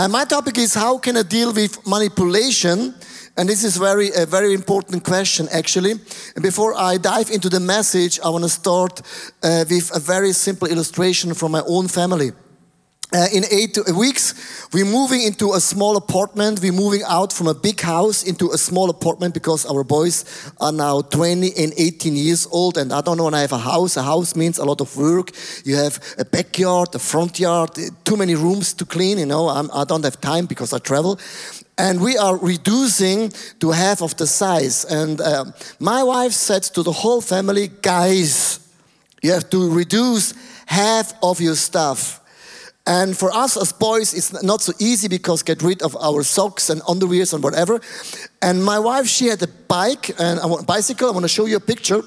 [0.00, 2.94] Uh, my topic is how can I deal with manipulation?
[3.36, 5.90] And this is very a very important question actually.
[5.90, 9.02] And before I dive into the message, I want to start
[9.42, 12.32] uh, with a very simple illustration from my own family.
[13.12, 16.60] Uh, in eight weeks, we're moving into a small apartment.
[16.60, 20.24] We're moving out from a big house into a small apartment because our boys
[20.60, 22.78] are now 20 and 18 years old.
[22.78, 23.96] And I don't want I have a house.
[23.96, 25.32] A house means a lot of work.
[25.64, 27.70] You have a backyard, a front yard,
[28.04, 29.18] too many rooms to clean.
[29.18, 31.18] You know, I'm, I do not have time because I travel.
[31.76, 34.84] And we are reducing to half of the size.
[34.84, 35.46] And uh,
[35.80, 38.60] my wife said to the whole family, guys,
[39.20, 40.32] you have to reduce
[40.66, 42.19] half of your stuff
[42.86, 46.70] and for us as boys, it's not so easy because get rid of our socks
[46.70, 47.80] and underwears and whatever.
[48.42, 51.08] And my wife, she had a bike and a bicycle.
[51.08, 52.02] I want to show you a picture.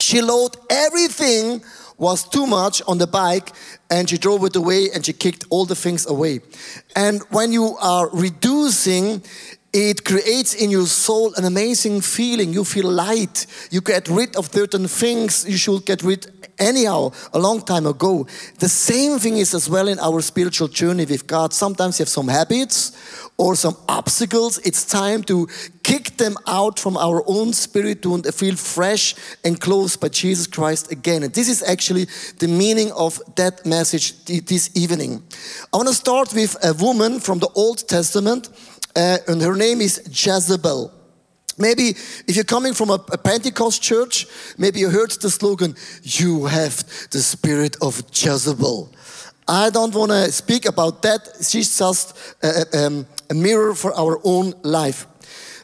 [0.00, 1.62] She loaded everything
[1.98, 3.52] was too much on the bike
[3.90, 6.40] and she drove it away and she kicked all the things away.
[6.94, 9.22] And when you are reducing,
[9.72, 12.52] it creates in your soul an amazing feeling.
[12.52, 13.46] You feel light.
[13.70, 16.26] You get rid of certain things you should get rid
[16.58, 18.26] anyhow a long time ago.
[18.58, 21.52] The same thing is as well in our spiritual journey with God.
[21.52, 22.92] Sometimes you have some habits
[23.36, 24.58] or some obstacles.
[24.58, 25.48] It's time to
[25.82, 29.14] kick them out from our own spirit to feel fresh
[29.44, 31.22] and close by Jesus Christ again.
[31.22, 32.06] And this is actually
[32.38, 35.22] the meaning of that message this evening.
[35.72, 38.48] I want to start with a woman from the Old Testament
[38.96, 40.97] uh, and her name is Jezebel.
[41.58, 41.90] Maybe
[42.26, 44.26] if you're coming from a, a, Pentecost church,
[44.56, 46.76] maybe you heard the slogan, You have
[47.10, 48.90] the spirit of Jezebel.
[49.48, 51.20] I don't want to speak about that.
[51.40, 55.06] She's just a, um, a mirror for our own life.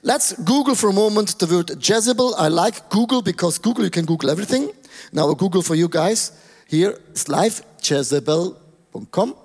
[0.03, 2.35] Let's Google for a moment the word Jezebel.
[2.37, 4.71] I like Google because Google, you can Google everything.
[5.13, 6.33] Now, a Google for you guys.
[6.67, 9.37] Here is live, jezebel.com.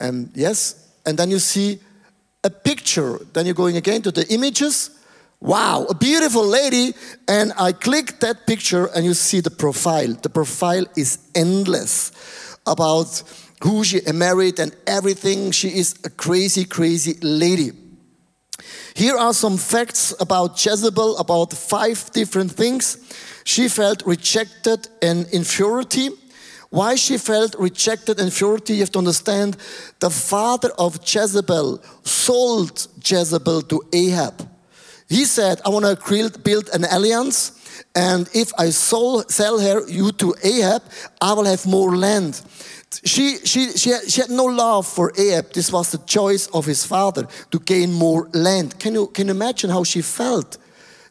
[0.00, 1.78] And yes, and then you see
[2.42, 3.18] a picture.
[3.32, 4.90] Then you're going again to the images.
[5.44, 6.94] Wow, a beautiful lady.
[7.28, 10.14] And I click that picture and you see the profile.
[10.14, 12.10] The profile is endless
[12.66, 13.22] about
[13.62, 15.50] who she married and everything.
[15.50, 17.72] She is a crazy, crazy lady.
[18.94, 22.96] Here are some facts about Jezebel, about five different things.
[23.44, 26.08] She felt rejected and inferiority.
[26.70, 29.58] Why she felt rejected and inferiority, you have to understand
[30.00, 34.53] the father of Jezebel sold Jezebel to Ahab.
[35.08, 37.52] He said, I want to build an alliance,
[37.94, 40.82] and if I sold, sell her you to Ahab,
[41.20, 42.40] I will have more land.
[43.04, 45.52] She, she, she, had, she had no love for Ahab.
[45.52, 48.78] This was the choice of his father to gain more land.
[48.78, 50.58] Can you, can you imagine how she felt?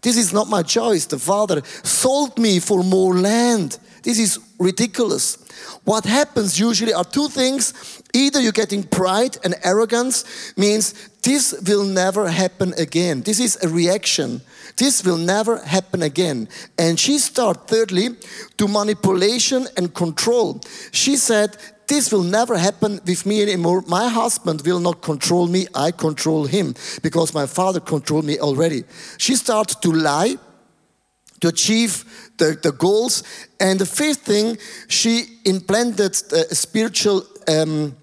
[0.02, 1.06] This is not my choice.
[1.06, 3.80] The father sold me for more land.
[4.02, 5.38] This is ridiculous.
[5.86, 8.02] What happens usually are two things.
[8.14, 10.94] Either you're getting pride and arrogance, means
[11.24, 13.22] this will never happen again.
[13.22, 14.42] This is a reaction.
[14.78, 16.48] This will never happen again.
[16.78, 18.10] And she started, thirdly,
[18.58, 20.62] to manipulation and control.
[20.92, 23.84] She said, this will never happen with me anymore.
[23.88, 28.84] My husband will not control me, I control him because my father controlled me already.
[29.18, 30.38] She started to lie
[31.42, 32.06] to achieve
[32.38, 33.24] the, the goals.
[33.60, 37.96] And the fifth thing, she implanted a spiritual um,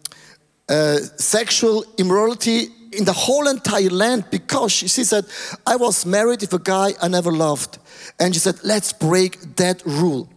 [0.71, 5.25] uh, sexual immorality in the whole entire land because she, she said,
[5.67, 7.79] I was married with a guy I never loved.
[8.19, 10.29] And she said, let's break that rule.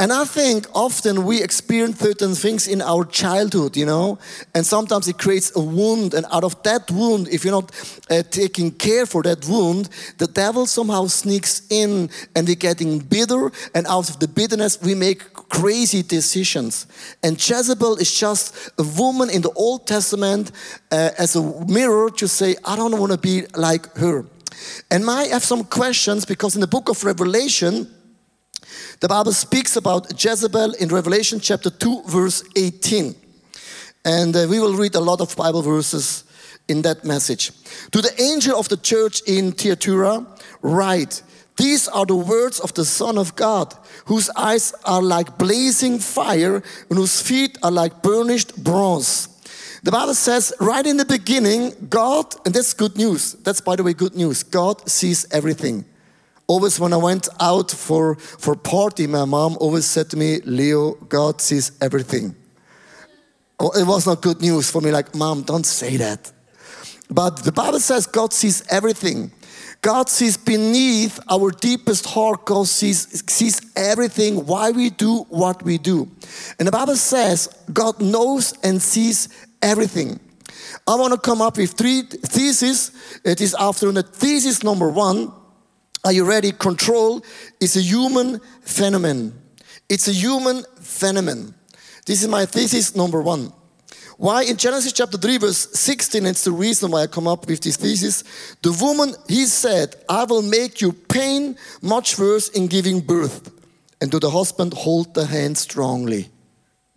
[0.00, 4.20] And I think often we experience certain things in our childhood, you know,
[4.54, 6.14] and sometimes it creates a wound.
[6.14, 7.72] And out of that wound, if you're not
[8.08, 9.88] uh, taking care for that wound,
[10.18, 13.50] the devil somehow sneaks in and we're getting bitter.
[13.74, 16.86] And out of the bitterness, we make crazy decisions.
[17.22, 20.52] And Jezebel is just a woman in the Old Testament
[20.90, 24.24] uh, as a mirror to say, I don't want to be like her.
[24.90, 27.88] And I have some questions because in the book of Revelation,
[29.00, 33.14] the Bible speaks about Jezebel in Revelation chapter 2, verse 18.
[34.04, 36.24] And uh, we will read a lot of Bible verses
[36.68, 37.52] in that message.
[37.92, 40.26] To the angel of the church in Thyatira,
[40.62, 41.22] write,
[41.58, 43.74] These are the words of the Son of God,
[44.06, 49.28] whose eyes are like blazing fire and whose feet are like burnished bronze.
[49.82, 53.34] The Bible says right in the beginning, God, and that's good news.
[53.42, 54.44] That's, by the way, good news.
[54.44, 55.84] God sees everything.
[56.46, 60.92] Always when I went out for, for party, my mom always said to me, Leo,
[60.92, 62.34] God sees everything.
[63.60, 66.30] Oh, it was not good news for me, like, mom, don't say that.
[67.10, 69.32] But the Bible says God sees everything.
[69.80, 75.78] God sees beneath our deepest heart, God sees, sees everything, why we do what we
[75.78, 76.10] do.
[76.58, 79.28] And the Bible says God knows and sees
[79.62, 80.20] everything.
[80.86, 82.92] I want to come up with three theses
[83.24, 84.02] It is afternoon.
[84.02, 85.32] Thesis number one,
[86.04, 86.52] are you ready?
[86.52, 87.22] Control
[87.60, 89.38] is a human phenomenon.
[89.88, 91.54] It's a human phenomenon.
[92.06, 93.52] This is my thesis number one.
[94.18, 97.60] Why in Genesis chapter 3, verse 16, it's the reason why I come up with
[97.60, 98.24] this thesis.
[98.62, 103.48] The woman, he said, I will make you pain much worse in giving birth.
[104.00, 106.30] And to the husband, hold the hand strongly.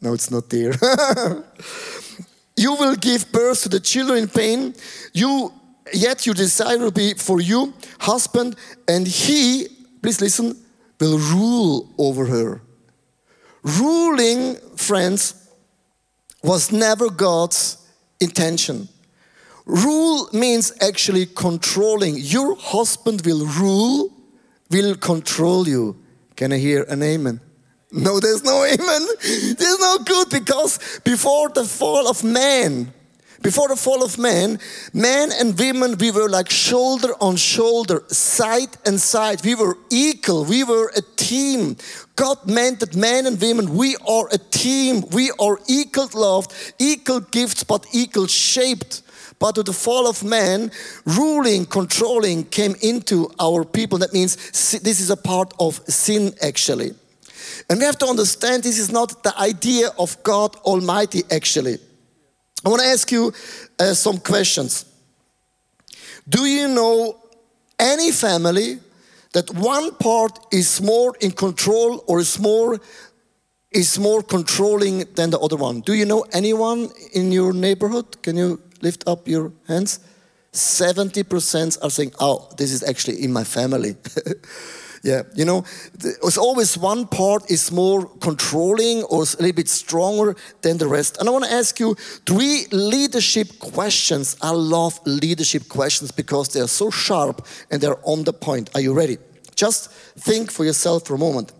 [0.01, 0.71] No, it's not there.
[2.57, 4.73] you will give birth to the children in pain.
[5.13, 5.53] You,
[5.93, 8.55] yet your desire will be for you, husband,
[8.87, 9.67] and he,
[10.01, 10.59] please listen,
[10.99, 12.63] will rule over her.
[13.61, 15.40] Ruling, friends,
[16.43, 17.77] was never God's
[18.19, 18.89] intention.
[19.65, 22.15] Rule means actually controlling.
[22.17, 24.11] Your husband will rule,
[24.69, 25.97] will control you.
[26.35, 27.39] Can I hear an amen?
[27.91, 29.07] No, there's no amen.
[29.21, 32.93] There's no good because before the fall of man,
[33.41, 34.59] before the fall of man,
[34.93, 39.43] men and women, we were like shoulder on shoulder, side and side.
[39.43, 40.45] We were equal.
[40.45, 41.77] We were a team.
[42.15, 45.03] God meant that men and women, we are a team.
[45.11, 49.01] We are equal loved, equal gifts, but equal shaped.
[49.39, 50.71] But with the fall of man,
[51.03, 53.97] ruling, controlling came into our people.
[53.97, 54.35] That means
[54.81, 56.93] this is a part of sin, actually.
[57.67, 61.79] And we have to understand this is not the idea of God Almighty, actually.
[62.65, 63.33] I want to ask you
[63.79, 64.85] uh, some questions.
[66.29, 67.17] Do you know
[67.79, 68.79] any family
[69.33, 72.79] that one part is more in control or is more
[73.71, 75.79] is more controlling than the other one?
[75.81, 78.21] Do you know anyone in your neighborhood?
[78.21, 79.99] Can you lift up your hands?
[80.51, 83.95] 70% are saying, "Oh, this is actually in my family."
[85.03, 85.63] Yeah, you know,
[85.95, 91.17] it's always one part is more controlling or a little bit stronger than the rest.
[91.17, 91.95] And I want to ask you
[92.27, 94.37] three leadership questions.
[94.43, 98.69] I love leadership questions because they are so sharp and they're on the point.
[98.75, 99.17] Are you ready?
[99.55, 101.51] Just think for yourself for a moment.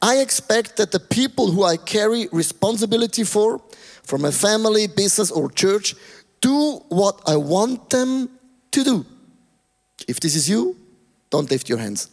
[0.00, 3.60] I expect that the people who I carry responsibility for,
[4.04, 5.96] from a family, business, or church,
[6.40, 8.30] do what I want them
[8.70, 9.06] to do.
[10.06, 10.76] If this is you,
[11.30, 12.10] don't lift your hands.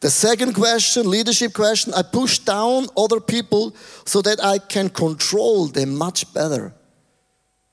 [0.00, 3.74] The second question, leadership question, I push down other people
[4.04, 6.72] so that I can control them much better.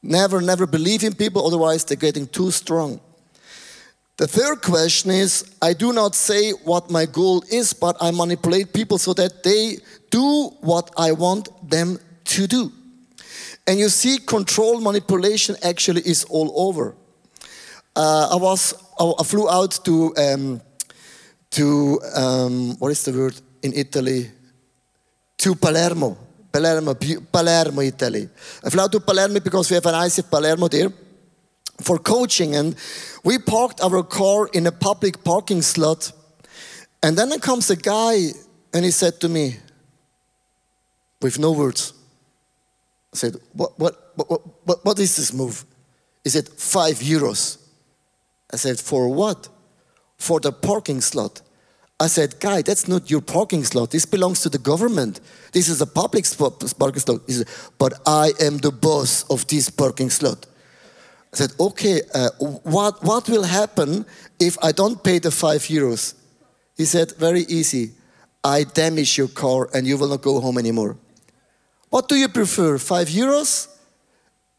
[0.02, 3.00] Never, never believe in people, otherwise, they're getting too strong.
[4.18, 8.74] The third question is I do not say what my goal is, but I manipulate
[8.74, 9.78] people so that they
[10.10, 12.72] do what I want them to do.
[13.68, 16.96] And you see, control manipulation actually is all over.
[17.96, 20.62] Uh, I was, I flew out to um,
[21.56, 24.30] to, um, what is the word in Italy?
[25.38, 26.18] To Palermo.
[26.52, 26.94] Palermo,
[27.32, 28.30] Palermo, Italy.
[28.64, 30.90] I flew to Palermo because we have an ICF Palermo there
[31.82, 32.56] for coaching.
[32.56, 32.76] And
[33.24, 36.12] we parked our car in a public parking slot.
[37.04, 38.32] And then comes a guy
[38.74, 39.58] and he said to me,
[41.22, 41.94] with no words,
[43.14, 45.66] I said, what, what, what, what, what is this move?
[46.24, 47.58] He said, five euros.
[48.52, 49.48] I said, for what?
[50.18, 51.42] For the parking slot.
[52.00, 53.92] I said, Guy, that's not your parking slot.
[53.92, 55.22] This belongs to the government.
[55.54, 57.30] This is a public parking slot.
[57.30, 57.48] Said,
[57.78, 60.46] but I am the boss of this parking slot.
[61.32, 62.30] I said, okay, uh,
[62.64, 64.06] what, what will happen
[64.40, 66.14] if I don't pay the five euros?
[66.78, 67.92] He said, very easy.
[68.44, 70.98] I damage your car and you will not go home anymore.
[71.90, 73.68] What do you prefer, five euros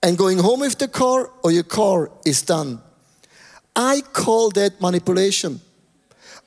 [0.03, 2.81] and going home with the car or your car is done?
[3.75, 5.61] I call that manipulation.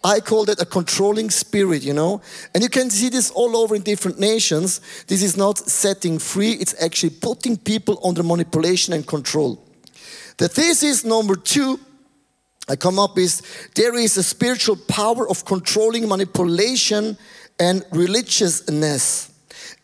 [0.03, 2.21] I call that a controlling spirit, you know?
[2.53, 4.79] And you can see this all over in different nations.
[5.07, 9.65] This is not setting free, it's actually putting people under manipulation and control.
[10.37, 11.79] The thesis number two
[12.69, 17.17] I come up with there is a spiritual power of controlling manipulation
[17.59, 19.31] and religiousness.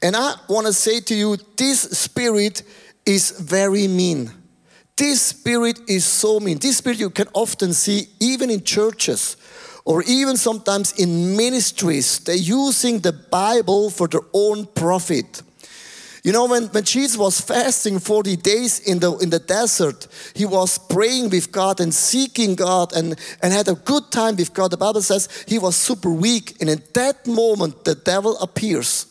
[0.04, 2.62] And I want to say to you, this spirit
[3.06, 4.32] is very mean.
[4.96, 6.60] This spirit is so mean.
[6.60, 9.36] This spirit you can often see even in churches
[9.86, 15.44] or even sometimes in ministries, they're using the Bible for their own profit.
[16.24, 20.44] You know, when, when Jesus was fasting 40 days in the, in the desert, he
[20.44, 24.72] was praying with God and seeking God and, and had a good time with God.
[24.72, 29.06] The Bible says he was super weak, and in that moment, the devil appears.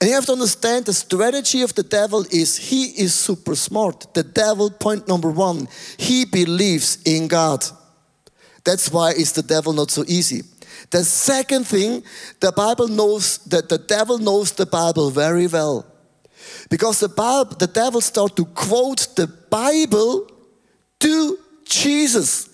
[0.00, 4.12] And you have to understand the strategy of the devil is he is super smart.
[4.14, 5.68] The devil, point number one,
[5.98, 7.64] he believes in God.
[8.64, 10.42] That's why is the devil not so easy.
[10.90, 12.02] The second thing,
[12.40, 15.86] the Bible knows that the devil knows the Bible very well.
[16.70, 20.30] Because the, Bible, the devil started to quote the Bible
[21.00, 22.48] to Jesus.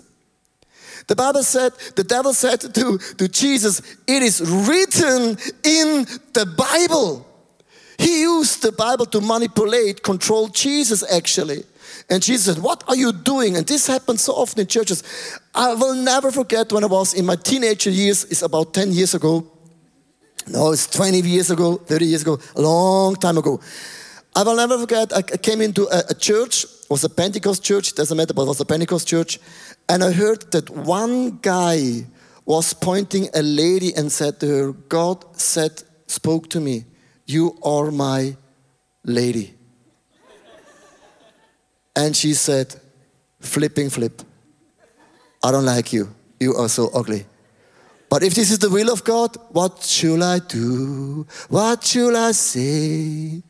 [1.06, 7.26] The Bible said, the devil said to, to Jesus, it is written in the Bible.
[7.98, 11.64] He used the Bible to manipulate, control Jesus actually.
[12.10, 13.56] And Jesus said, What are you doing?
[13.56, 15.02] And this happens so often in churches.
[15.54, 19.14] I will never forget when I was in my teenager years, it's about 10 years
[19.14, 19.50] ago.
[20.46, 23.60] No, it's 20 years ago, 30 years ago, a long time ago.
[24.36, 27.94] I will never forget, I came into a, a church, it was a Pentecost church,
[27.94, 29.38] doesn't matter, but it was a Pentecost church.
[29.88, 32.06] And I heard that one guy
[32.44, 36.84] was pointing a lady and said to her, God said, spoke to me,
[37.26, 38.36] you are my
[39.04, 39.53] lady.
[41.96, 42.74] And she said,
[43.40, 44.22] flipping flip.
[45.42, 46.14] I don't like you.
[46.40, 47.26] You are so ugly.
[48.08, 51.26] But if this is the will of God, what should I do?
[51.48, 53.42] What should I say?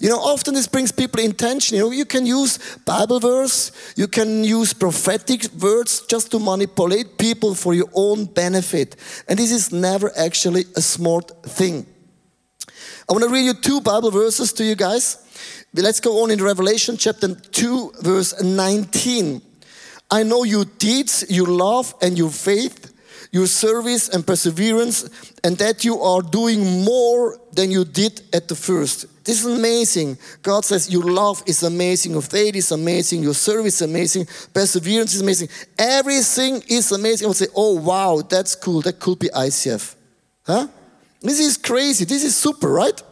[0.00, 1.76] You know, often this brings people in tension.
[1.76, 7.18] You know, you can use Bible verse, you can use prophetic words just to manipulate
[7.18, 8.96] people for your own benefit.
[9.28, 11.86] And this is never actually a smart thing.
[13.08, 15.21] I want to read you two Bible verses to you guys.
[15.74, 19.40] Let's go on in Revelation chapter 2, verse 19.
[20.10, 22.92] I know your deeds, your love, and your faith,
[23.32, 25.08] your service and perseverance,
[25.42, 29.06] and that you are doing more than you did at the first.
[29.24, 30.18] This is amazing.
[30.42, 35.14] God says your love is amazing, your faith is amazing, your service is amazing, perseverance
[35.14, 35.48] is amazing.
[35.78, 37.24] Everything is amazing.
[37.24, 38.82] I would say, oh wow, that's cool.
[38.82, 39.94] That could be ICF.
[40.44, 40.68] Huh?
[41.22, 42.04] This is crazy.
[42.04, 43.02] This is super, right?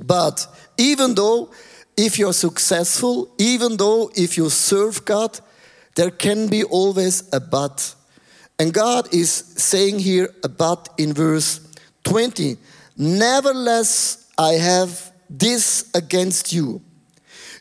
[0.00, 1.50] But even though
[1.96, 5.38] if you're successful, even though if you serve God,
[5.94, 7.94] there can be always a but.
[8.58, 11.60] And God is saying here a but in verse
[12.04, 12.56] 20.
[12.96, 16.82] Nevertheless, I have this against you.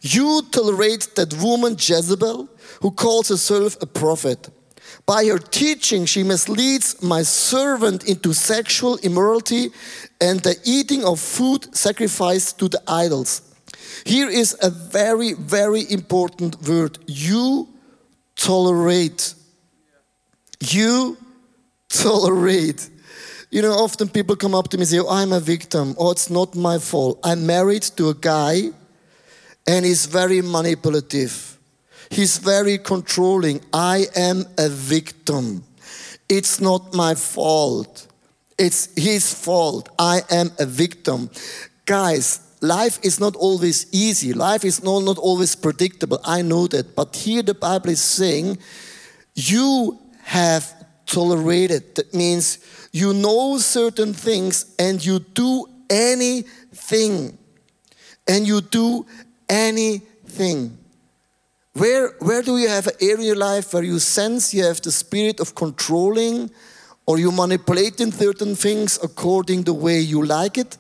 [0.02, 2.50] You tolerate that woman Jezebel,
[2.82, 4.50] who calls herself a prophet.
[5.06, 9.72] By her teaching, she misleads my servant into sexual immorality
[10.22, 13.42] and the eating of food sacrificed to the idols.
[14.06, 17.00] Here is a very, very important word.
[17.06, 17.68] You
[18.36, 19.34] tolerate.
[20.62, 21.18] You
[21.90, 22.90] tolerate.
[23.52, 25.96] You know, often people come up to me and say, oh, I'm a victim.
[25.98, 27.20] Oh, it's not my fault.
[27.24, 28.72] I'm married to a guy
[29.68, 31.53] and he's very manipulative.
[32.10, 33.62] He's very controlling.
[33.74, 35.64] I am a victim.
[36.30, 38.08] It's not my fault.
[38.58, 39.90] It's his fault.
[39.98, 41.30] I am a victim.
[41.86, 44.34] Guys, life is not always easy.
[44.34, 46.20] Life is not, always predictable.
[46.24, 46.96] I know that.
[46.96, 48.58] But here the Bible is saying,
[49.36, 50.74] you have
[51.06, 51.96] tolerated.
[51.96, 52.60] That means
[52.92, 57.38] you know certain things and you do anything.
[58.28, 59.06] And you do
[59.50, 60.78] anything.
[61.74, 64.82] Where, where do you have an area in your life where you sense you have
[64.82, 66.52] the spirit of controlling
[67.08, 70.78] or you manipulating certain things according the way you like it?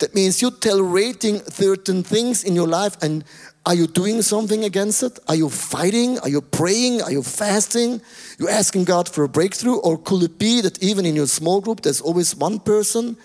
[0.00, 3.24] That means you're tolerating certain things in your life and
[3.64, 5.18] are you doing something against it?
[5.28, 6.18] Are you fighting?
[6.20, 7.02] Are you praying?
[7.02, 8.00] Are you fasting?
[8.38, 9.76] You're asking God for a breakthrough?
[9.76, 13.16] Or could it be that even in your small group there's always one person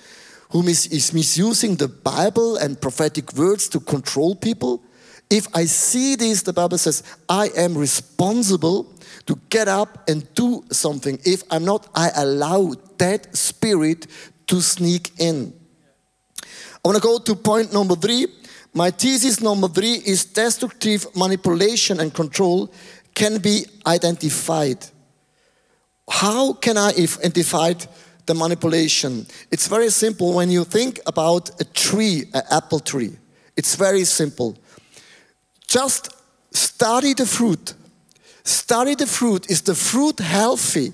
[0.52, 4.84] who is misusing the Bible and prophetic words to control people?
[5.34, 8.94] If I see this, the Bible says, I am responsible
[9.26, 11.18] to get up and do something.
[11.26, 14.06] If I'm not, I allow that spirit
[14.46, 15.52] to sneak in.
[16.40, 16.46] I
[16.84, 18.28] want to go to point number three.
[18.76, 22.72] My thesis number three is destructive manipulation and control
[23.16, 24.86] can be identified.
[26.08, 27.74] How can I identify
[28.28, 29.26] the manipulation?
[29.50, 30.36] It's very simple.
[30.36, 33.18] When you think about a tree, an apple tree,
[33.58, 34.60] it's very simple.
[35.74, 36.10] Just
[36.52, 37.74] study the fruit.
[38.44, 39.50] Study the fruit.
[39.50, 40.94] Is the fruit healthy?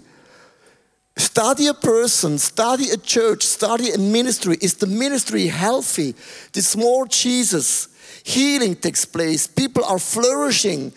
[1.18, 4.56] Study a person, study a church, study a ministry.
[4.62, 6.16] Is the ministry healthy?
[6.54, 7.90] This more Jesus.
[8.24, 9.48] Healing takes place.
[9.48, 10.94] People are flourishing.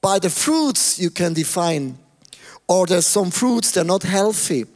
[0.00, 1.98] By the fruits you can define.
[2.68, 4.66] Or there's some fruits they're not healthy.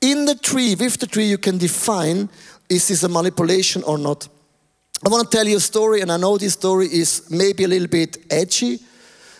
[0.00, 2.28] In the tree, with the tree, you can define
[2.68, 4.28] is this a manipulation or not.
[5.06, 7.68] I want to tell you a story, and I know this story is maybe a
[7.68, 8.80] little bit edgy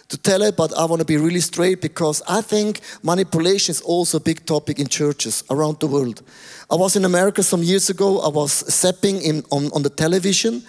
[0.06, 3.80] to tell it, but I want to be really straight because I think manipulation is
[3.80, 6.22] also a big topic in churches around the world.
[6.70, 10.62] I was in America some years ago, I was stepping in on, on the television,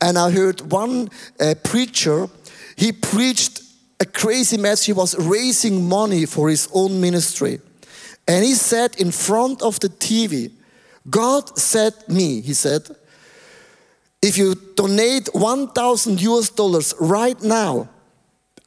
[0.00, 2.28] and I heard one uh, preacher,
[2.74, 3.62] he preached
[4.00, 4.86] a crazy message.
[4.86, 7.60] He was raising money for his own ministry.
[8.26, 10.50] And he said in front of the TV,
[11.08, 12.88] God said me, he said,
[14.22, 17.88] if you donate 1,000 US dollars right now,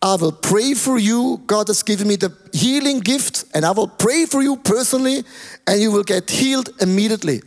[0.01, 1.41] I will pray for you.
[1.47, 5.23] God has given me the healing gift, and I will pray for you personally,
[5.65, 7.41] and you will get healed immediately.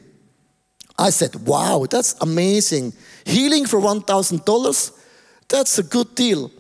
[0.99, 2.95] I said, Wow, that's amazing.
[3.27, 4.93] Healing for $1,000?
[5.49, 6.51] That's a good deal.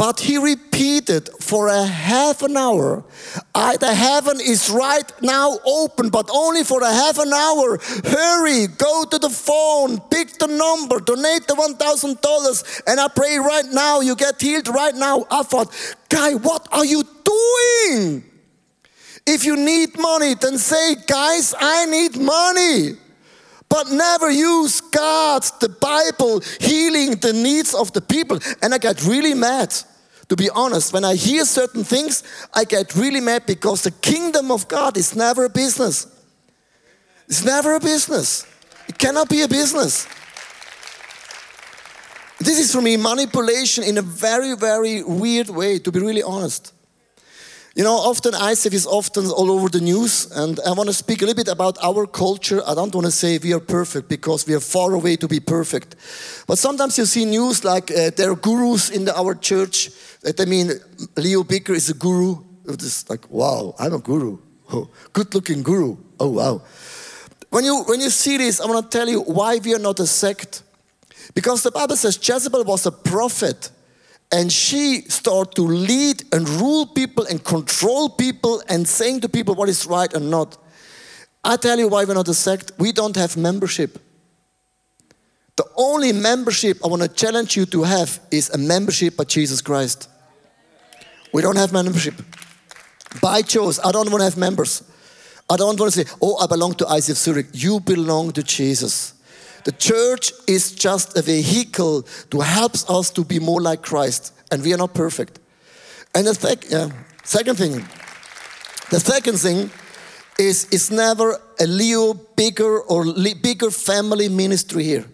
[0.00, 3.04] But he repeated for a half an hour,
[3.54, 7.78] I, the heaven is right now open, but only for a half an hour.
[8.06, 13.66] Hurry, go to the phone, pick the number, donate the $1,000, and I pray right
[13.70, 15.26] now you get healed right now.
[15.30, 15.68] I thought,
[16.08, 18.24] guy, what are you doing?
[19.26, 22.96] If you need money, then say, guys, I need money
[23.68, 28.40] but never use God, the Bible, healing the needs of the people.
[28.60, 29.72] And I got really mad
[30.30, 32.22] to be honest, when I hear certain things,
[32.54, 36.06] I get really mad because the kingdom of God is never a business.
[37.26, 38.46] It's never a business.
[38.88, 40.06] It cannot be a business.
[42.38, 46.74] This is for me manipulation in a very, very weird way, to be really honest.
[47.76, 51.22] You know, often ICF is often all over the news, and I want to speak
[51.22, 52.60] a little bit about our culture.
[52.66, 55.38] I don't want to say we are perfect because we are far away to be
[55.38, 55.94] perfect.
[56.48, 59.90] But sometimes you see news like uh, there are gurus in the, our church.
[60.22, 60.72] That I mean,
[61.16, 62.42] Leo Bigger is a guru.
[62.66, 64.38] It's like, wow, I'm a guru.
[64.72, 65.96] Oh, good looking guru.
[66.18, 66.62] Oh, wow.
[67.50, 70.00] When you, when you see this, I want to tell you why we are not
[70.00, 70.64] a sect.
[71.34, 73.70] Because the Bible says Jezebel was a prophet
[74.32, 79.54] and she started to lead and rule people and control people and saying to people
[79.54, 80.56] what is right and not.
[81.42, 82.72] I tell you why we're not a sect.
[82.78, 83.98] We don't have membership.
[85.56, 89.60] The only membership I want to challenge you to have is a membership by Jesus
[89.60, 90.08] Christ.
[91.32, 92.14] We don't have membership.
[93.20, 94.84] By choice, I don't want to have members.
[95.48, 97.46] I don't want to say, oh, I belong to ICF Zurich.
[97.52, 99.14] You belong to Jesus.
[99.64, 104.62] The church is just a vehicle to help us to be more like Christ, and
[104.62, 105.38] we are not perfect.
[106.14, 106.90] And the sec- yeah,
[107.24, 107.84] second thing,
[108.90, 109.70] the second thing
[110.38, 113.04] is it's never a Leo Bigger or
[113.42, 115.04] Bigger family ministry here.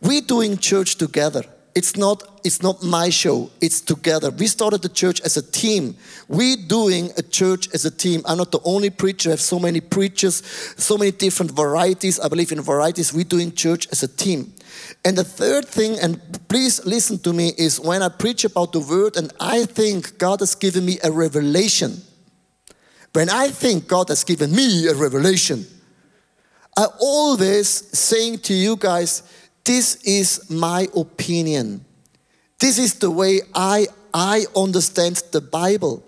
[0.00, 1.44] We're doing church together.
[1.74, 4.30] It's not, it's not my show, it's together.
[4.30, 5.96] We started the church as a team.
[6.28, 8.22] We're doing a church as a team.
[8.26, 10.44] I'm not the only preacher, I have so many preachers,
[10.76, 12.20] so many different varieties.
[12.20, 13.12] I believe in varieties.
[13.12, 14.54] We're doing church as a team.
[15.04, 18.80] And the third thing, and please listen to me, is when I preach about the
[18.80, 22.02] word and I think God has given me a revelation.
[23.14, 25.66] When I think God has given me a revelation,
[26.76, 29.22] I always saying to you guys,
[29.64, 31.84] this is my opinion.
[32.58, 36.04] This is the way I, I understand the Bible.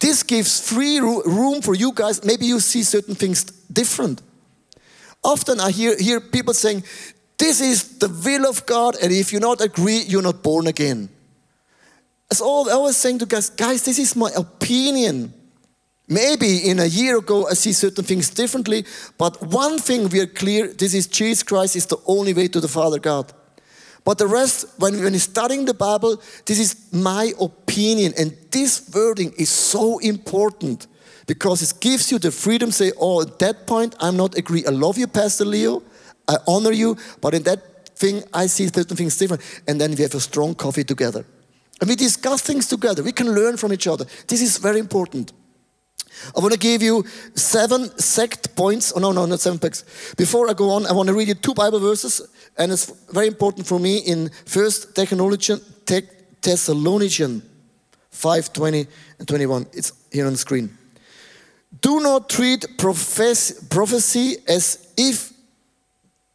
[0.00, 2.24] This gives free room for you guys.
[2.24, 4.20] Maybe you see certain things different.
[5.22, 6.84] Often I hear, hear people saying,
[7.38, 11.08] This is the will of God, and if you not agree, you're not born again.
[12.30, 15.32] As all I was saying to guys, guys, this is my opinion.
[16.08, 18.84] Maybe in a year ago I see certain things differently,
[19.16, 22.60] but one thing we are clear this is Jesus Christ is the only way to
[22.60, 23.32] the Father God.
[24.04, 28.12] But the rest, when, when studying the Bible, this is my opinion.
[28.18, 30.86] And this wording is so important
[31.26, 34.64] because it gives you the freedom to say, oh, at that point, I'm not agree.
[34.66, 35.82] I love you, Pastor Leo.
[36.28, 36.98] I honor you.
[37.22, 39.42] But in that thing, I see certain things different.
[39.66, 41.24] And then we have a strong coffee together.
[41.80, 43.02] And we discuss things together.
[43.02, 44.04] We can learn from each other.
[44.28, 45.32] This is very important.
[46.36, 48.92] I want to give you seven sect points.
[48.94, 50.14] Oh, no, no, not seven packs.
[50.16, 52.20] Before I go on, I want to read you two Bible verses,
[52.56, 57.42] and it's very important for me in First Thessalonians
[58.10, 58.86] 5 20
[59.18, 59.66] and 21.
[59.72, 60.76] It's here on the screen.
[61.80, 65.32] Do not treat prophecy as if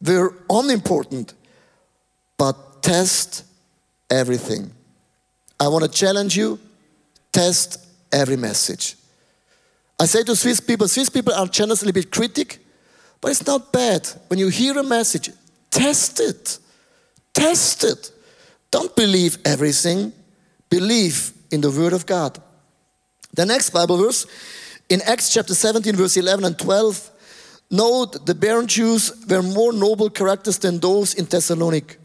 [0.00, 1.34] they're unimportant,
[2.36, 3.44] but test
[4.10, 4.70] everything.
[5.58, 6.58] I want to challenge you
[7.32, 8.96] test every message.
[10.00, 12.58] I say to Swiss people, Swiss people are generally a bit critic,
[13.20, 14.08] but it's not bad.
[14.28, 15.28] When you hear a message,
[15.70, 16.58] test it.
[17.34, 18.10] Test it.
[18.70, 20.14] Don't believe everything.
[20.70, 22.40] Believe in the Word of God.
[23.34, 24.26] The next Bible verse
[24.88, 27.10] in Acts chapter 17, verse 11 and 12.
[27.70, 31.96] Note the Berean Jews were more noble characters than those in Thessalonica,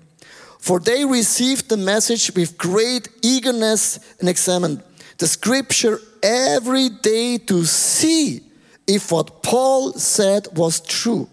[0.60, 4.84] for they received the message with great eagerness and examined
[5.18, 8.42] the scripture every day to see
[8.88, 11.30] if what Paul said was true.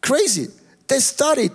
[0.00, 0.48] Crazy.
[0.88, 1.52] They studied.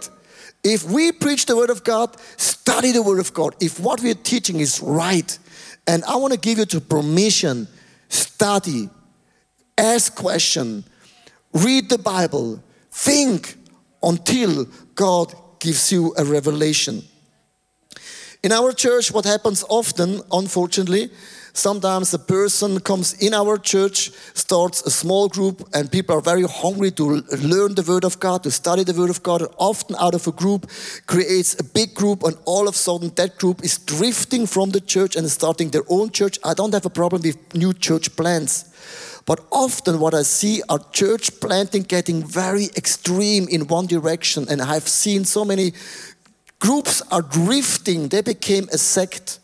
[0.63, 3.55] If we preach the word of God, study the word of God.
[3.61, 5.37] If what we're teaching is right,
[5.85, 7.67] and I want to give you the permission,
[8.09, 8.89] study,
[9.77, 10.83] ask question,
[11.53, 13.55] read the Bible, think
[14.01, 17.03] until God gives you a revelation.
[18.47, 21.09] In our church, what happens often, unfortunately,
[21.51, 26.43] sometimes a person comes in our church, starts a small group, and people are very
[26.43, 29.97] hungry to learn the Word of God, to study the Word of God, and often
[29.99, 30.71] out of a group
[31.07, 34.79] creates a big group, and all of a sudden that group is drifting from the
[34.79, 36.39] church and starting their own church.
[36.45, 38.63] I don't have a problem with new church plants.
[39.25, 44.47] But often what I see are church planting getting very extreme in one direction.
[44.49, 45.73] And I've seen so many
[46.59, 48.07] groups are drifting.
[48.07, 49.39] They became a sect.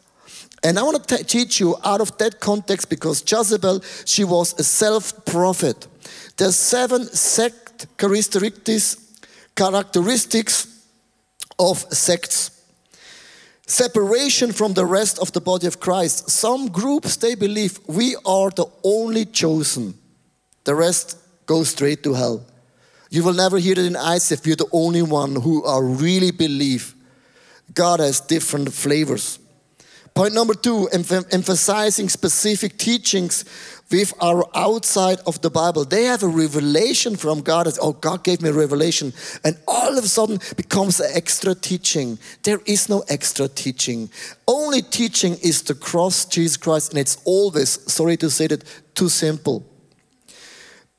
[0.63, 4.63] And I want to teach you out of that context because Jezebel, she was a
[4.63, 5.87] self-prophet.
[6.37, 8.97] There's seven sect characteristics,
[9.55, 10.67] characteristics
[11.59, 12.51] of sects.
[13.67, 16.29] Separation from the rest of the body of Christ.
[16.29, 19.95] Some groups, they believe we are the only chosen.
[20.63, 22.45] The rest go straight to hell.
[23.09, 24.45] You will never hear it in ICF.
[24.45, 26.92] You're the only one who are really believe
[27.73, 29.39] God has different flavors.
[30.13, 33.45] Point number two, emphasizing specific teachings
[33.89, 35.85] with our outside of the Bible.
[35.85, 37.65] They have a revelation from God.
[37.65, 39.11] As, oh, God gave me a revelation.
[39.43, 42.19] And all of a sudden becomes an extra teaching.
[42.43, 44.11] There is no extra teaching.
[44.47, 46.91] Only teaching is the cross, Jesus Christ.
[46.91, 49.65] And it's always, sorry to say that, too simple.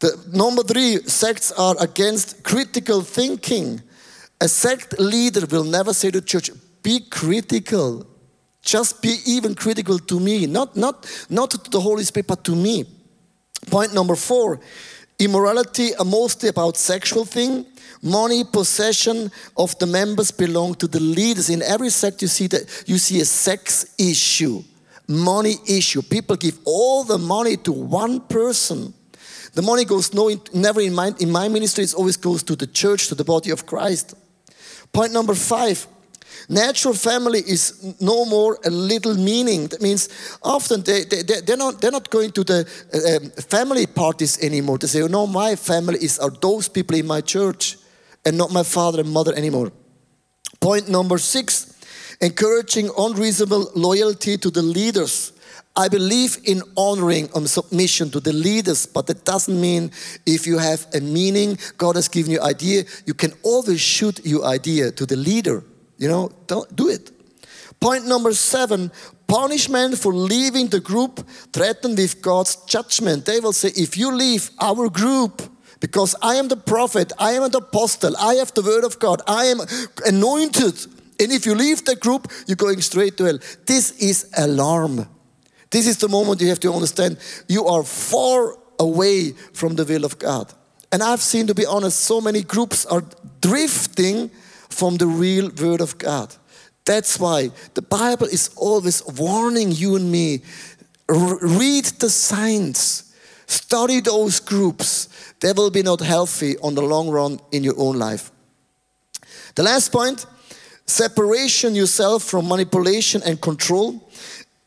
[0.01, 3.81] The, number three, sects are against critical thinking.
[4.41, 6.51] A sect leader will never say to church,
[6.85, 8.07] be critical.
[8.63, 12.55] Just be even critical to me, not, not, not to the Holy Spirit, but to
[12.55, 12.85] me.
[13.67, 14.61] Point number four
[15.19, 17.67] immorality are mostly about sexual thing.
[18.03, 21.49] Money, possession of the members belong to the leaders.
[21.49, 24.63] In every sect, you see that you see a sex issue,
[25.09, 26.03] money issue.
[26.03, 28.93] People give all the money to one person.
[29.55, 31.85] The money goes no, never in my, in my ministry.
[31.85, 34.15] It always goes to the church, to the body of Christ.
[34.93, 35.87] Point number five
[36.49, 39.69] Natural family is no more a little meaning.
[39.69, 40.09] That means
[40.43, 42.61] often they, they, they're, not, they're not going to the
[42.95, 44.79] um, family parties anymore.
[44.79, 47.77] They say, oh, no, my family is are those people in my church
[48.25, 49.73] and not my father and mother anymore.
[50.61, 51.79] Point number six,
[52.21, 55.33] encouraging unreasonable loyalty to the leaders.
[55.77, 59.91] I believe in honoring and submission to the leaders, but that doesn't mean
[60.25, 64.45] if you have a meaning, God has given you idea, you can always shoot your
[64.45, 65.65] idea to the leader.
[65.99, 67.11] You know, don't do it.
[67.81, 68.91] Point number seven
[69.27, 73.25] punishment for leaving the group threatened with God's judgment.
[73.25, 75.43] They will say, if you leave our group,
[75.81, 79.23] because I am the prophet, I am the apostle, I have the word of God,
[79.27, 79.61] I am
[80.07, 80.87] anointed.
[81.21, 83.39] And if you leave the group, you're going straight to hell.
[83.67, 85.07] This is alarm.
[85.71, 90.05] This is the moment you have to understand you are far away from the will
[90.05, 90.53] of God.
[90.93, 93.03] And I've seen, to be honest, so many groups are
[93.41, 94.31] drifting
[94.75, 96.35] from the real Word of God.
[96.85, 100.43] That's why the Bible is always warning you and me
[101.09, 103.15] read the signs,
[103.47, 105.09] study those groups.
[105.41, 108.31] They will be not healthy on the long run in your own life.
[109.55, 110.27] The last point
[110.87, 114.11] separation yourself from manipulation and control.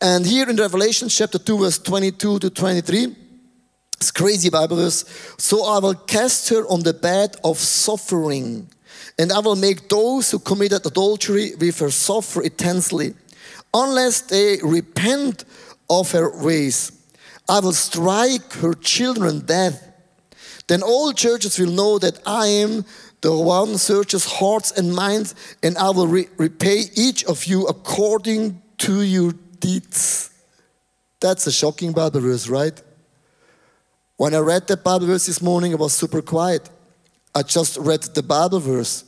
[0.01, 3.15] And here in Revelation chapter 2, verse 22 to 23,
[3.97, 5.05] it's crazy Bible verse.
[5.37, 8.69] So I will cast her on the bed of suffering
[9.19, 13.13] and I will make those who committed adultery with her suffer intensely,
[13.73, 15.43] unless they repent
[15.89, 16.91] of her ways.
[17.49, 19.79] I will strike her children dead.
[20.67, 22.85] Then all churches will know that I am
[23.21, 27.65] the one who searches hearts and minds, and I will re repay each of you
[27.67, 30.29] according to your deeds.
[31.19, 32.79] That's a shocking Bible verse, right?
[34.17, 36.69] When I read that Bible verse this morning, I was super quiet.
[37.33, 39.03] I just read the Bible verse.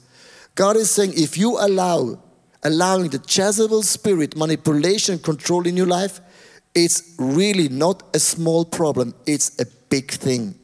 [0.56, 2.20] God is saying if you allow,
[2.64, 6.20] allowing the Jezebel spirit, manipulation, control in your life,
[6.76, 10.56] it's really not a small problem, it's a big thing.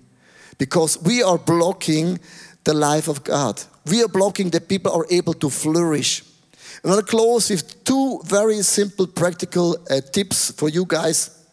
[0.57, 2.19] Because we are blocking
[2.63, 3.61] the life of God.
[3.85, 6.23] We are blocking that people are able to flourish.
[6.83, 11.43] Going to close with two very simple practical uh, tips for you guys.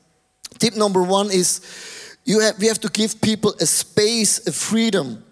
[0.58, 1.60] Tip number one is
[2.24, 5.24] you have, we have to give people a space, a freedom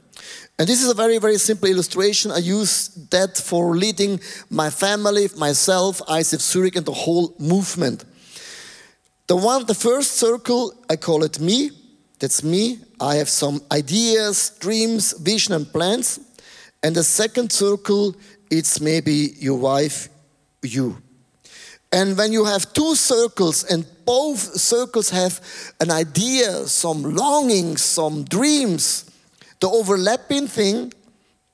[0.60, 2.30] and this is a very, very simple illustration.
[2.30, 4.20] I use that for leading
[4.50, 8.04] my family, myself, ICF Zurich, and the whole movement.
[9.26, 11.70] The one, the first circle, I call it me.
[12.18, 12.78] That's me.
[13.00, 16.20] I have some ideas, dreams, vision, and plans.
[16.82, 18.14] And the second circle,
[18.50, 20.10] it's maybe your wife,
[20.62, 20.98] you.
[21.90, 25.40] And when you have two circles and both circles have
[25.80, 29.09] an idea, some longings, some dreams,
[29.60, 30.92] the overlapping thing,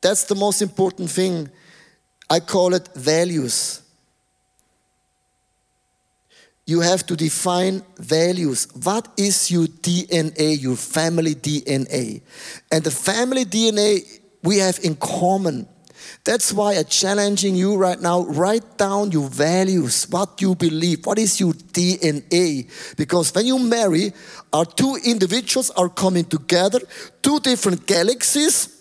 [0.01, 1.51] that's the most important thing.
[2.31, 3.83] I call it values.
[6.67, 8.67] You have to define values.
[8.83, 12.23] What is your DNA, your family DNA?
[12.73, 15.69] And the family DNA we have in common.
[16.27, 18.25] That's why I'm challenging you right now.
[18.25, 22.69] Write down your values, what you believe, what is your DNA.
[22.97, 24.13] Because when you marry,
[24.53, 26.81] our two individuals are coming together,
[27.23, 28.77] two different galaxies,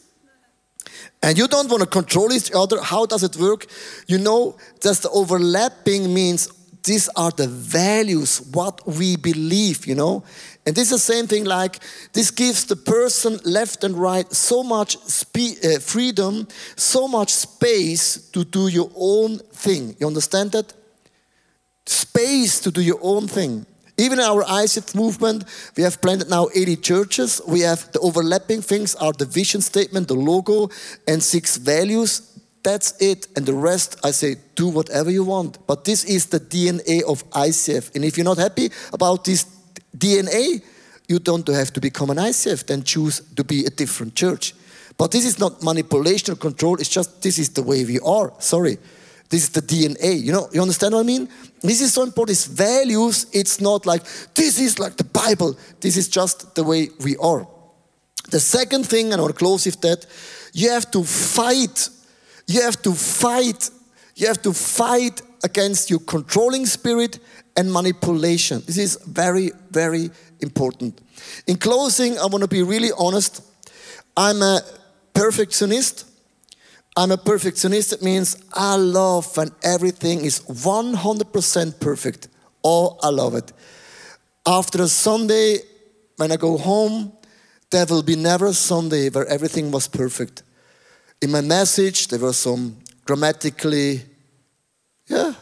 [1.21, 2.81] and you don't want to control each other.
[2.81, 3.67] How does it work?
[4.07, 6.49] You know, just the overlapping means
[6.83, 10.23] these are the values, what we believe, you know.
[10.65, 11.79] And this is the same thing like
[12.13, 18.43] this gives the person left and right so much uh, freedom, so much space to
[18.43, 19.95] do your own thing.
[19.99, 20.73] You understand that?
[21.85, 23.67] Space to do your own thing.
[23.97, 25.45] Even in our ICF movement,
[25.77, 27.41] we have planted now 80 churches.
[27.47, 30.69] We have the overlapping things are the vision statement, the logo,
[31.07, 32.31] and six values.
[32.63, 33.27] That's it.
[33.37, 35.65] And the rest, I say, do whatever you want.
[35.67, 37.95] But this is the DNA of ICF.
[37.95, 39.45] And if you're not happy about this
[39.97, 40.63] DNA,
[41.07, 44.53] you don't have to become an ICF, then choose to be a different church.
[44.97, 48.33] But this is not manipulation or control, it's just this is the way we are.
[48.39, 48.77] Sorry.
[49.29, 50.21] This is the DNA.
[50.21, 51.27] You know, you understand what I mean?
[51.61, 52.37] This is so important.
[52.37, 53.25] It's values.
[53.33, 54.03] It's not like
[54.35, 55.57] this is like the Bible.
[55.79, 57.47] This is just the way we are.
[58.29, 60.05] The second thing, and I'll close with that,
[60.53, 61.89] you have to fight.
[62.47, 63.69] You have to fight.
[64.15, 67.19] You have to fight against your controlling spirit
[67.57, 68.61] and manipulation.
[68.65, 70.99] This is very, very important.
[71.47, 73.41] In closing, I want to be really honest.
[74.17, 74.61] I'm a
[75.13, 76.05] perfectionist.
[76.97, 77.93] I'm a perfectionist.
[77.93, 82.27] It means I love when everything is 100% perfect.
[82.63, 83.51] Oh, I love it.
[84.45, 85.59] After a Sunday,
[86.17, 87.11] when I go home,
[87.69, 90.43] there will be never a Sunday where everything was perfect.
[91.21, 94.03] In my message, there were some grammatically,
[95.07, 95.33] yeah,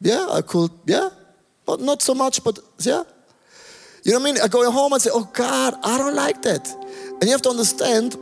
[0.00, 1.10] yeah, I could, yeah,
[1.66, 3.04] but not so much, but yeah.
[4.04, 4.42] You know what I mean?
[4.42, 6.68] I go home and say, oh God, I don't like that.
[6.70, 8.16] And you have to understand,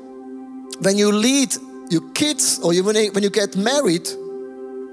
[0.80, 1.54] when you lead
[1.90, 4.08] your kids or you, when, you, get married,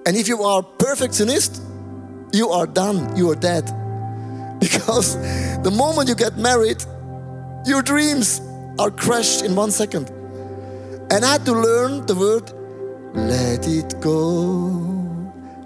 [0.06, 1.62] and if you are perfectionist,
[2.34, 3.66] you are done, you are dead.
[4.60, 5.16] Because
[5.64, 6.84] the moment you get married,
[7.66, 8.42] your dreams
[8.78, 10.10] are crushed in one second.
[11.12, 12.52] And I had to learn the word,
[13.16, 14.99] let it go,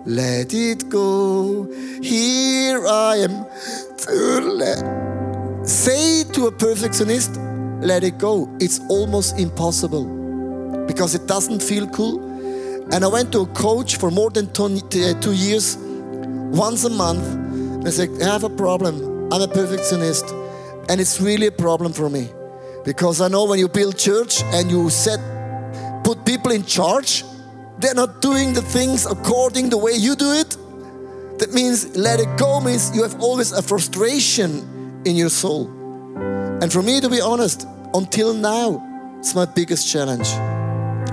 [0.05, 1.67] let it go.
[2.01, 3.45] Here I am.
[3.97, 7.37] To Say to a perfectionist,
[7.79, 8.49] let it go.
[8.59, 10.05] It's almost impossible
[10.87, 12.21] because it doesn't feel cool.
[12.91, 17.25] And I went to a coach for more than uh, two years, once a month.
[17.25, 19.31] And I said, I have a problem.
[19.31, 20.25] I'm a perfectionist.
[20.89, 22.29] And it's really a problem for me.
[22.83, 25.19] Because I know when you build church and you set,
[26.03, 27.23] put people in charge,
[27.83, 30.57] they're not doing the things according the way you do it.
[31.39, 35.67] That means let it go means you have always a frustration in your soul.
[36.61, 40.27] And for me, to be honest, until now, it's my biggest challenge.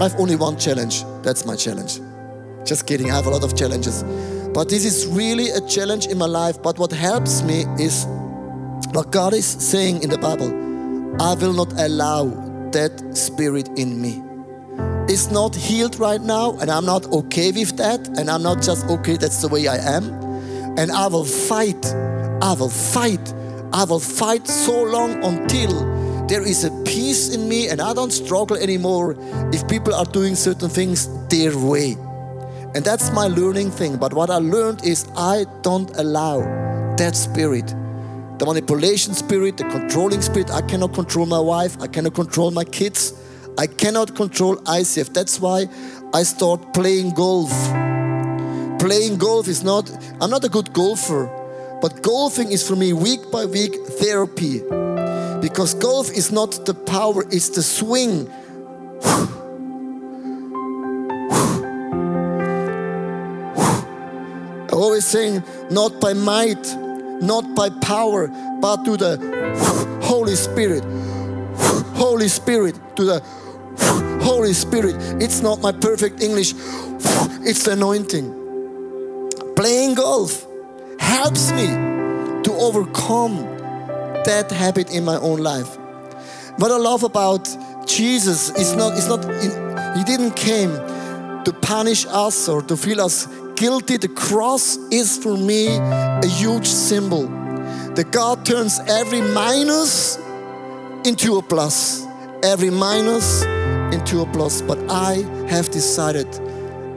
[0.00, 1.04] I have only one challenge.
[1.22, 2.00] That's my challenge.
[2.64, 3.11] Just kidding.
[3.11, 4.04] I have a lot of challenges.
[4.54, 6.62] But this is really a challenge in my life.
[6.62, 8.06] But what helps me is
[8.92, 10.50] what God is saying in the Bible
[11.20, 12.26] I will not allow
[12.70, 14.30] that spirit in me.
[15.11, 18.87] It's not healed right now, and I'm not okay with that, and I'm not just
[18.87, 20.05] okay, that's the way I am.
[20.79, 21.85] And I will fight.
[22.40, 23.35] I will fight.
[23.73, 28.12] I will fight so long until there is a peace in me and I don't
[28.12, 29.16] struggle anymore
[29.53, 31.96] if people are doing certain things their way.
[32.77, 33.96] And that's my learning thing.
[33.96, 36.38] But what I learned is I don't allow
[36.99, 37.66] that spirit,
[38.38, 40.53] the manipulation spirit, the controlling spirit.
[40.53, 43.12] I cannot control my wife, I cannot control my kids,
[43.61, 45.12] I cannot control ICF.
[45.12, 45.66] That's why
[46.14, 47.51] I start playing golf.
[48.81, 51.27] Playing golf is not, I'm not a good golfer,
[51.83, 54.61] but golfing is for me week by week therapy.
[55.42, 58.31] Because golf is not the power, it's the swing.
[64.68, 66.66] I always saying, not by might,
[67.20, 68.29] not by power,
[68.62, 69.18] but to the
[70.03, 70.83] Holy Spirit.
[71.96, 73.23] Holy Spirit, to the
[74.23, 74.97] Holy Spirit.
[75.23, 76.53] It's not my perfect English,
[77.43, 78.37] it's the anointing.
[79.57, 80.47] Playing golf
[80.99, 81.66] helps me
[82.45, 83.37] to overcome
[84.25, 85.79] that habit in my own life.
[86.59, 87.49] What I love about
[87.87, 89.25] Jesus is not, it's not,
[89.97, 90.71] he didn't came
[91.45, 93.97] to punish us or to feel us guilty.
[93.97, 97.27] The cross is for me a huge symbol
[97.95, 100.19] that God turns every minus
[101.05, 102.07] into a plus,
[102.42, 103.42] every minus
[103.94, 104.62] into a plus.
[104.62, 106.26] But I have decided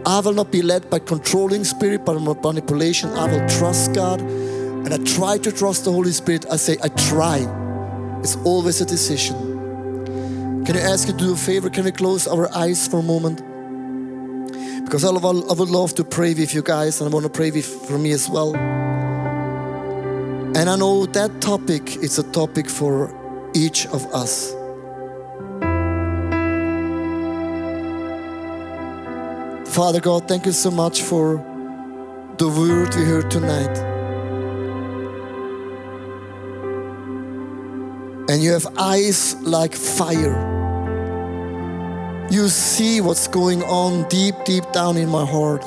[0.05, 3.09] I will not be led by controlling spirit, by manipulation.
[3.11, 4.21] I will trust God.
[4.21, 6.45] And I try to trust the Holy Spirit.
[6.51, 7.39] I say, I try.
[8.19, 9.35] It's always a decision.
[10.65, 11.69] Can I ask you to do a favor?
[11.69, 13.41] Can we close our eyes for a moment?
[14.83, 17.65] Because I would love to pray with you guys, and I want to pray with
[17.65, 18.55] for me as well.
[20.55, 23.09] And I know that topic is a topic for
[23.53, 24.53] each of us.
[29.73, 31.37] Father God, thank you so much for
[32.37, 33.75] the word we heard tonight.
[38.29, 40.37] And you have eyes like fire.
[42.29, 45.65] You see what's going on deep, deep down in my heart.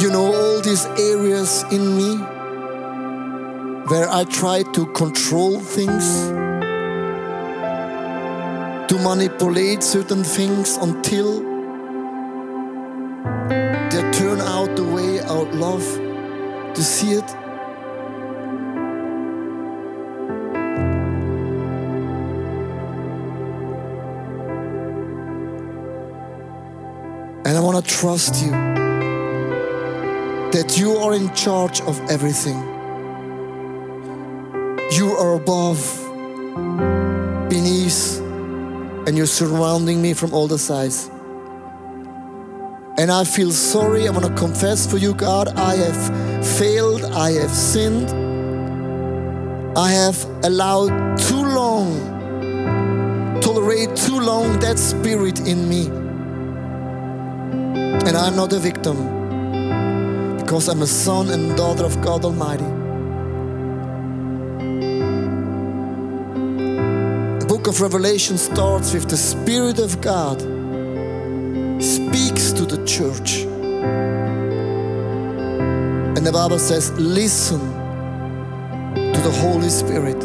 [0.00, 2.16] You know all these areas in me
[3.88, 6.47] where I try to control things
[9.08, 11.40] manipulate certain things until
[13.90, 15.18] they turn out the way
[15.48, 15.84] would love
[16.74, 17.24] to see it.
[27.46, 28.50] And I want to trust you
[30.52, 32.58] that you are in charge of everything.
[34.92, 35.97] You are above,
[39.18, 41.10] you're surrounding me from all the sides.
[42.98, 44.06] And I feel sorry.
[44.06, 45.48] I want to confess for you, God.
[45.58, 47.02] I have failed.
[47.02, 48.10] I have sinned.
[49.76, 55.86] I have allowed too long, tolerate too long that spirit in me.
[58.06, 58.98] And I'm not a victim
[60.38, 62.77] because I'm a son and daughter of God Almighty.
[67.68, 70.40] Of Revelation starts with the Spirit of God
[71.82, 73.42] speaks to the church.
[76.16, 80.22] And the Bible says, listen to the Holy Spirit.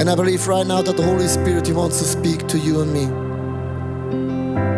[0.00, 2.82] And I believe right now that the Holy Spirit, He wants to speak to you
[2.82, 3.04] and me.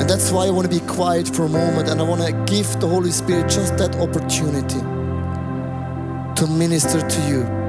[0.01, 2.33] And that's why I want to be quiet for a moment and I want to
[2.53, 4.81] give the Holy Spirit just that opportunity
[6.41, 7.66] to minister to you.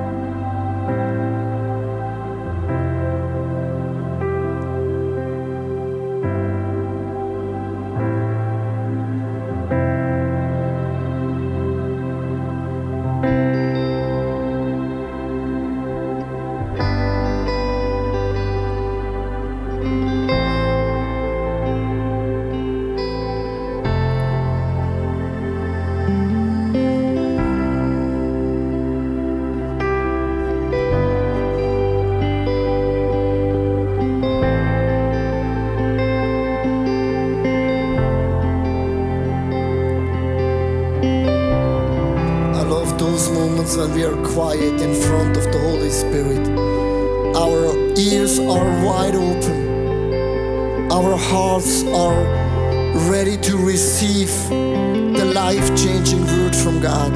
[43.77, 46.47] when we are quiet in front of the Holy Spirit.
[47.37, 50.91] Our ears are wide open.
[50.91, 52.23] Our hearts are
[53.07, 57.13] ready to receive the life changing word from God.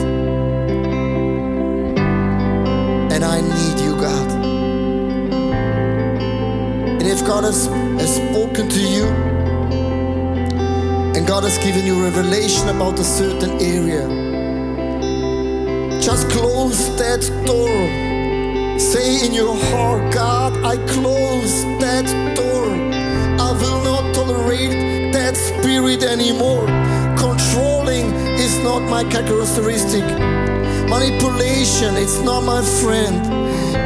[3.12, 4.32] And I need you, God.
[7.00, 7.66] And if God has,
[8.00, 9.06] has spoken to you,
[11.16, 14.31] and God has given you revelation about a certain area,
[16.02, 18.80] just close that door.
[18.80, 22.66] Say in your heart, God, I close that door.
[23.40, 26.66] I will not tolerate that spirit anymore.
[27.16, 28.08] Controlling
[28.42, 30.02] is not my characteristic.
[30.90, 33.22] Manipulation, it's not my friend.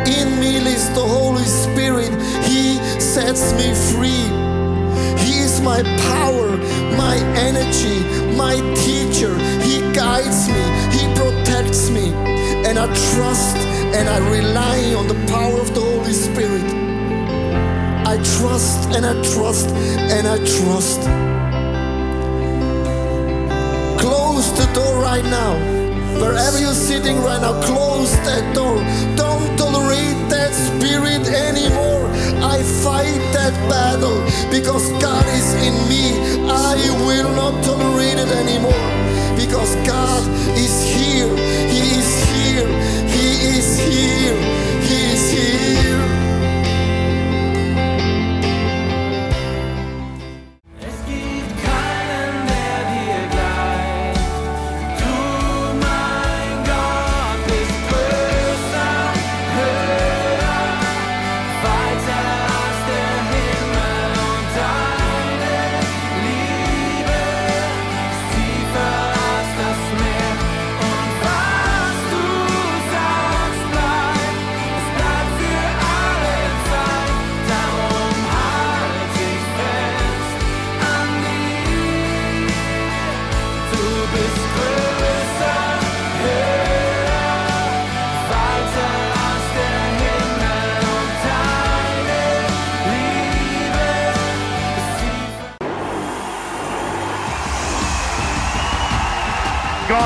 [0.07, 2.11] In me lives the Holy Spirit.
[2.47, 4.23] He sets me free.
[5.19, 6.47] He is my power,
[6.95, 7.99] my energy,
[8.37, 8.55] my
[8.85, 9.37] teacher.
[9.59, 10.94] He guides me
[11.45, 12.09] protects me.
[12.65, 13.57] And I trust
[13.97, 16.65] and I rely on the power of the Holy Spirit.
[18.07, 21.01] I trust and I trust and I trust.
[24.01, 25.53] Close the door right now.
[26.19, 28.77] Wherever you're sitting right now, close that door.
[29.15, 32.05] Don't tolerate that spirit anymore.
[32.41, 34.17] I fight that battle
[34.49, 36.05] because God is in me.
[36.49, 36.75] I
[37.05, 40.23] will not tolerate it anymore because God
[40.57, 41.27] is here.
[41.67, 42.67] He is here.
[43.15, 43.27] He
[43.57, 44.37] is here.
[44.87, 45.04] He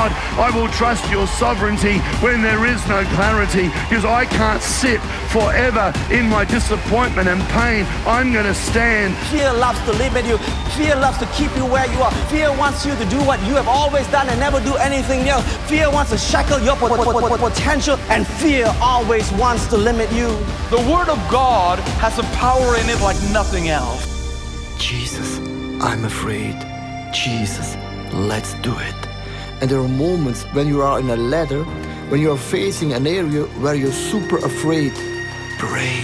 [0.08, 5.92] I will trust your sovereignty when there is no clarity because I can't sit forever
[6.10, 7.84] in my disappointment and pain.
[8.06, 9.14] I'm going to stand.
[9.28, 10.38] Fear loves to limit you.
[10.76, 12.12] Fear loves to keep you where you are.
[12.30, 15.44] Fear wants you to do what you have always done and never do anything else.
[15.68, 20.28] Fear wants to shackle your potential, and fear always wants to limit you.
[20.70, 24.06] The Word of God has a power in it like nothing else.
[24.78, 25.38] Jesus,
[25.82, 26.56] I'm afraid.
[27.12, 27.76] Jesus,
[28.12, 29.09] let's do it.
[29.60, 31.64] And there are moments when you are in a ladder,
[32.08, 34.92] when you are facing an area where you're super afraid.
[35.58, 36.00] Pray,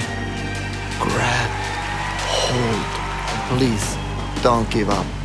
[1.00, 1.50] grab,
[2.28, 3.58] hold.
[3.58, 3.96] Please
[4.42, 5.15] don't give up.